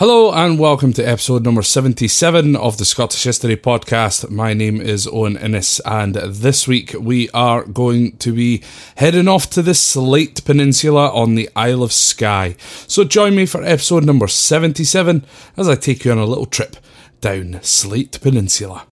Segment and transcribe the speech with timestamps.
[0.00, 4.30] Hello and welcome to episode number 77 of the Scottish History Podcast.
[4.30, 8.62] My name is Owen Innes, and this week we are going to be
[8.96, 12.56] heading off to the Sleat Peninsula on the Isle of Skye.
[12.86, 15.22] So join me for episode number 77
[15.58, 16.76] as I take you on a little trip
[17.20, 18.89] down Sleat Peninsula.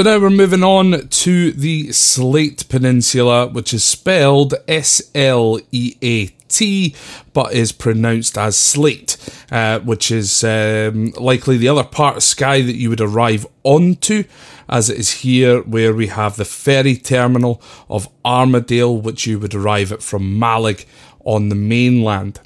[0.00, 5.94] So now we're moving on to the Sleat Peninsula, which is spelled S L E
[6.00, 6.94] A T,
[7.34, 9.18] but is pronounced as Slate,
[9.52, 14.24] uh, which is um, likely the other part of Skye that you would arrive onto,
[14.70, 19.54] as it is here where we have the ferry terminal of Armadale, which you would
[19.54, 20.86] arrive at from Mallaig
[21.26, 22.40] on the mainland.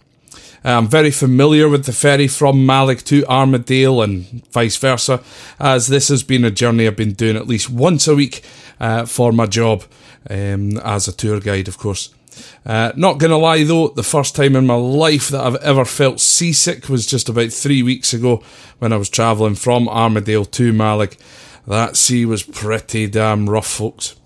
[0.64, 5.22] I'm very familiar with the ferry from Mallaig to Armadale and vice versa,
[5.60, 8.42] as this has been a journey I've been doing at least once a week
[8.80, 9.84] uh, for my job
[10.30, 12.14] um, as a tour guide, of course.
[12.64, 16.18] Uh, not gonna lie though, the first time in my life that I've ever felt
[16.18, 18.42] seasick was just about three weeks ago
[18.78, 21.18] when I was travelling from Armadale to Mallaig.
[21.66, 24.16] That sea was pretty damn rough, folks.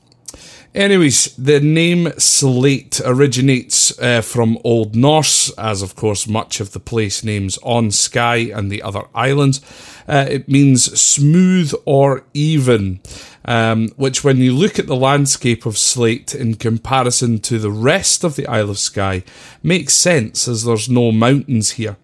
[0.74, 6.80] Anyways, the name Sleat originates uh, from Old Norse, as of course much of the
[6.80, 9.62] place names on Skye and the other islands.
[10.06, 13.00] Uh, it means smooth or even,
[13.46, 18.22] um, which, when you look at the landscape of Sleat in comparison to the rest
[18.22, 19.24] of the Isle of Skye,
[19.62, 21.96] makes sense as there's no mountains here.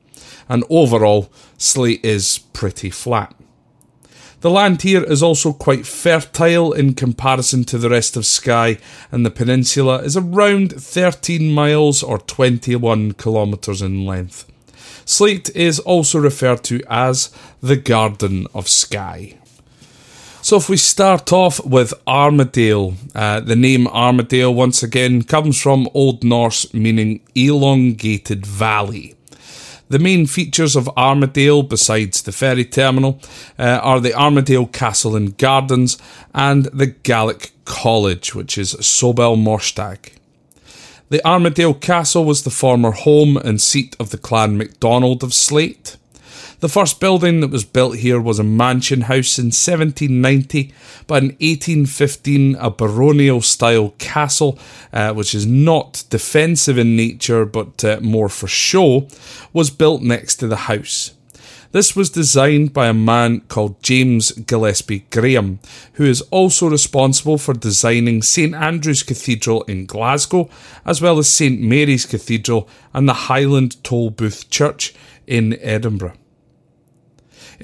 [0.49, 3.35] And overall, Sleat is pretty flat.
[4.45, 8.77] The land here is also quite fertile in comparison to the rest of Skye,
[9.11, 14.45] and the peninsula is around 13 miles or 21 kilometres in length.
[15.07, 19.39] Sleat is also referred to as the Garden of Skye.
[20.43, 25.89] So, if we start off with Armadale, uh, the name Armadale once again comes from
[25.95, 29.15] Old Norse meaning elongated valley.
[29.89, 33.21] The main features of Armadale, besides the ferry terminal,
[33.59, 35.99] uh, are the Armadale Castle and Gardens
[36.35, 40.13] and the Gaelic College, which is Sabhal Mòr Ostaig.
[41.11, 45.97] The Armadale Castle was the former home and seat of the Clan MacDonald of Sleat.
[46.61, 50.73] The first building that was built here was a mansion house in 1790,
[51.07, 54.59] but in 1815, a baronial style castle,
[54.93, 59.09] uh, which is not defensive in nature but uh, more for show,
[59.53, 61.13] was built next to the house.
[61.75, 65.59] This was designed by a man called James Gillespie Graham,
[65.95, 70.49] who is also responsible for designing St Andrew's Cathedral in Glasgow,
[70.87, 74.95] as well as St Mary's Cathedral and the Highland Tolbooth Church
[75.27, 76.15] in Edinburgh.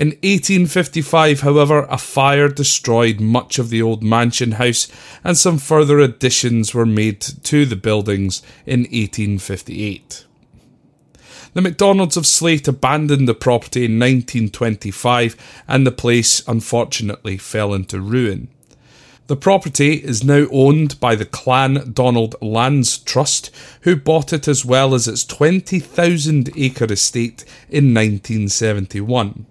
[0.00, 4.88] In 1855, however, a fire destroyed much of the old mansion house,
[5.22, 10.24] and some further additions were made to the buildings in 1858.
[11.52, 15.36] The MacDonalds of Sleat abandoned the property in 1925,
[15.68, 18.48] and the place unfortunately fell into ruin.
[19.26, 23.50] The property is now owned by the Clan Donald Lands Trust,
[23.82, 29.44] who bought it as well as its 20,000 acre estate in 1971.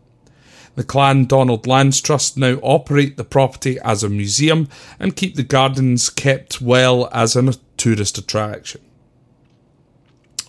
[0.79, 5.43] The Clan Donald Lands Trust now operate the property as a museum and keep the
[5.43, 8.79] gardens kept well as a tourist attraction.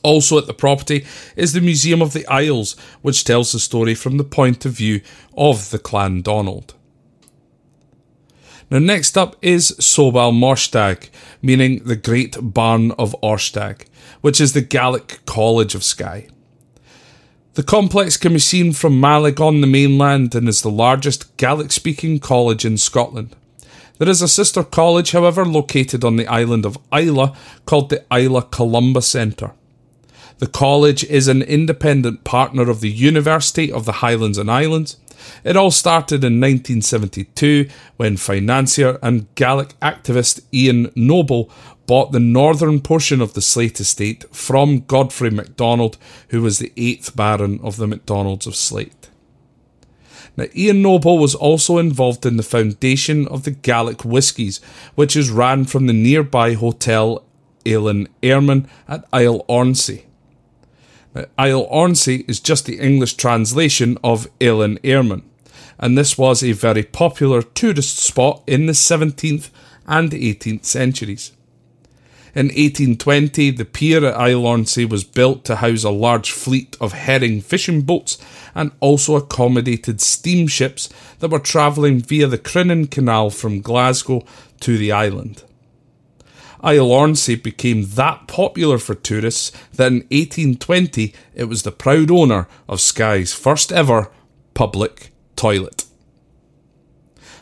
[0.05, 4.19] Also at the property is the Museum of the Isles, which tells the story from
[4.19, 5.01] the point of view
[5.37, 6.75] of the Clan Donald.
[8.71, 11.11] Now, next up is Sabhal Mòr Ostaig,
[11.43, 13.87] meaning the Great Barn of Ostaig,
[14.21, 16.29] which is the Gaelic College of Skye.
[17.61, 21.73] The complex can be seen from Mallaig on the mainland and is the largest Gaelic
[21.73, 23.37] speaking college in Scotland.
[23.99, 27.35] There is a sister college, however, located on the island of Islay
[27.67, 29.53] called the Islay Columba Centre.
[30.39, 34.97] The college is an independent partner of the University of the Highlands and Islands,
[35.45, 41.51] It all started in 1972 when financier and Gaelic activist Iain Noble
[41.91, 45.99] bought the northern portion of the Sleat estate from Godfrey MacDonald,
[46.29, 49.09] who was the eighth Baron of the MacDonalds of Sleat.
[50.37, 54.61] Now, Iain Noble was also involved in the foundation of the Gaelic Whiskies,
[54.95, 57.25] which is ran from the nearby hotel
[57.65, 60.05] Eilean Iarmain at Isleornsay.
[61.13, 65.23] Now, Isleornsay is just the English translation of Eilean Iarmain,
[65.77, 69.51] and this was a very popular tourist spot in the 17th
[69.89, 71.33] and 18th centuries.
[72.35, 77.41] In 1820, the pier at Ornsay was built to house a large fleet of herring
[77.41, 78.19] fishing boats
[78.55, 80.89] and also accommodated steamships
[81.19, 84.25] that were travelling via the Crinan Canal from Glasgow
[84.61, 85.43] to the island.
[86.63, 92.79] Ornsay became that popular for tourists that in 1820 it was the proud owner of
[92.79, 94.11] Skye's first ever
[94.55, 95.87] public toilet.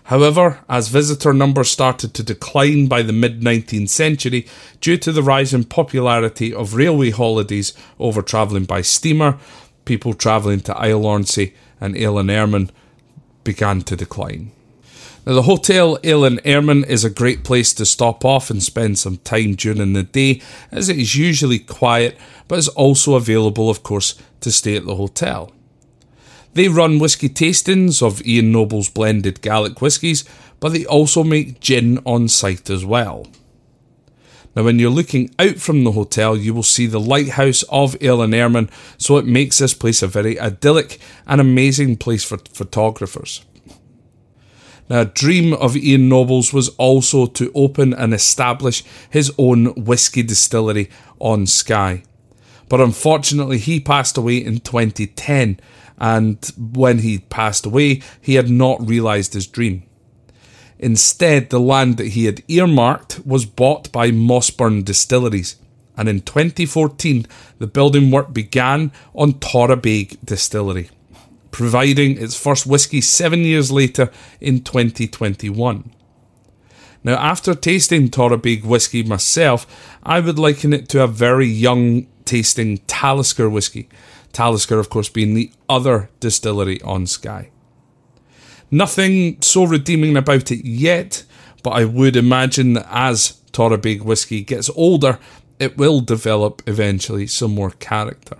[0.08, 4.46] However, as visitor numbers started to decline by the mid 19th century
[4.80, 9.38] due to the rise in popularity of railway holidays over travelling by steamer,
[9.84, 12.70] people travelling to Isleornsay and Iarmain
[13.44, 14.50] began to decline.
[15.26, 19.18] Now, the Hotel Eilean Iarmain is a great place to stop off and spend some
[19.18, 20.40] time during the day,
[20.72, 22.16] as it is usually quiet,
[22.48, 25.52] but is also available, of course, to stay at the hotel.
[26.58, 30.24] They run whisky tastings of Iain Noble's blended Gaelic whiskies,
[30.58, 33.28] but they also make gin on site as well.
[34.56, 38.34] Now, when you're looking out from the hotel, you will see the lighthouse of Eilean
[38.34, 43.46] Iarmain, so it makes this place a very idyllic and amazing place for photographers.
[44.90, 50.24] Now, a dream of Iain Noble's was also to open and establish his own whisky
[50.24, 50.90] distillery
[51.20, 52.02] on Skye.
[52.68, 55.60] But unfortunately, he passed away in 2010,
[56.00, 59.82] and when he passed away, he had not realised his dream.
[60.78, 65.56] Instead, the land that he had earmarked was bought by Mossburn Distilleries,
[65.96, 67.26] and in 2014,
[67.58, 70.90] the building work began on Torabhaig Distillery
[71.58, 74.10] providing its first whisky seven years later
[74.40, 75.92] in 2021.
[77.04, 79.66] Now, after tasting Torabhaig whisky myself,
[80.02, 83.88] I would liken it to a very young tasting Talisker whisky.
[84.32, 87.50] Talisker, of course, being the other distillery on Skye.
[88.70, 91.24] Nothing so redeeming about it yet,
[91.62, 95.18] but I would imagine that as Torabhaig whisky gets older,
[95.58, 98.36] it will develop eventually some more character.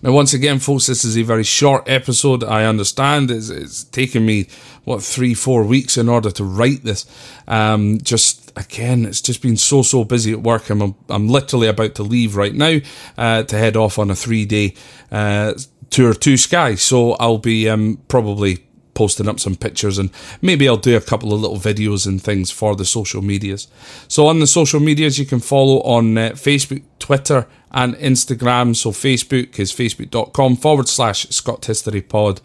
[0.00, 2.44] Now, once again, folks, this is a very short episode.
[2.44, 4.46] I understand it's, it's taken me,
[4.84, 7.04] what, three, four weeks in order to write this.
[7.48, 10.68] Um, just, again, it's just been so, so busy at work.
[10.68, 12.78] I'm, I'm literally about to leave right now
[13.16, 14.74] uh, to head off on a three day
[15.10, 15.54] uh,
[15.90, 16.74] tour to Skye.
[16.74, 18.64] So I'll be um, probably
[18.94, 20.10] posting up some pictures and
[20.42, 23.68] maybe I'll do a couple of little videos and things for the social medias.
[24.08, 28.74] So on the social medias, you can follow on uh, Facebook, Twitter, and Instagram.
[28.74, 32.40] So Facebook is facebook.com forward slash Scot History Pod.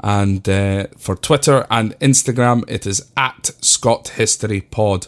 [0.00, 5.06] And uh, for Twitter and Instagram, it is at Scot History Pod.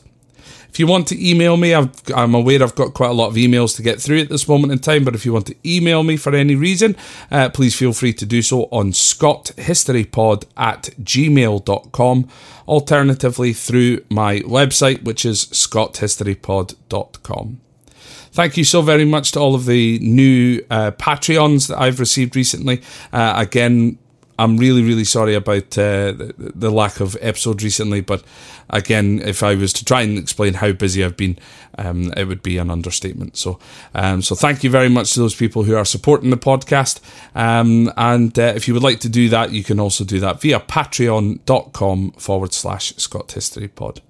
[0.68, 3.34] If you want to email me, i am aware I've got quite a lot of
[3.34, 6.02] emails to get through at this moment in time, but if you want to email
[6.02, 6.96] me for any reason,
[7.30, 12.28] uh, please feel free to do so on scothistorypod at gmail.com,
[12.68, 17.60] alternatively through my website, which is scothistorypod.com.
[18.36, 22.36] Thank you so very much to all of the new uh, Patreons that I've received
[22.36, 22.82] recently.
[23.10, 23.96] Uh, again,
[24.38, 28.22] I'm really, really sorry about uh, the, lack of episodes recently, but
[28.68, 31.38] again, if I was to try and explain how busy I've been,
[31.78, 33.36] um, it would be an understatement.
[33.36, 33.58] So,
[33.94, 37.00] um, so thank you very much to those people who are supporting the podcast.
[37.34, 40.40] Um, and uh, if you would like to do that, you can also do that
[40.40, 44.02] via patreon.com forward slash Scot History Pod.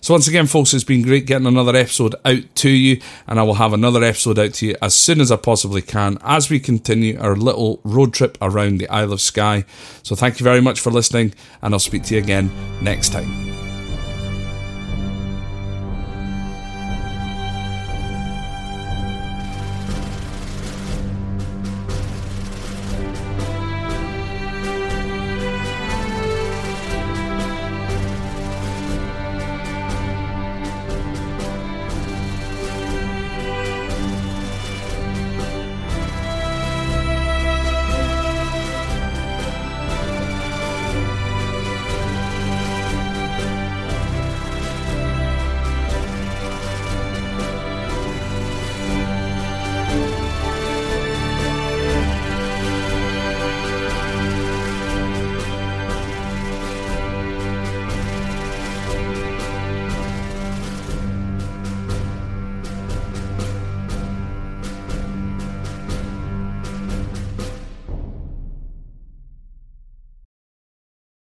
[0.00, 3.42] So, once again, folks, it's been great getting another episode out to you, and I
[3.42, 6.60] will have another episode out to you as soon as I possibly can as we
[6.60, 9.64] continue our little road trip around the Isle of Skye.
[10.02, 12.50] So, thank you very much for listening, and I'll speak to you again
[12.80, 13.67] next time.